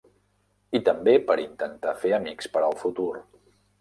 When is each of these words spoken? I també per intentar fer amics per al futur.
I 0.79 0.79
també 0.87 1.13
per 1.29 1.35
intentar 1.43 1.93
fer 2.07 2.15
amics 2.21 2.51
per 2.57 2.65
al 2.71 2.77
futur. 2.85 3.11